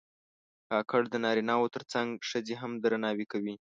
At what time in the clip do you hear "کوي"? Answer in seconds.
3.31-3.55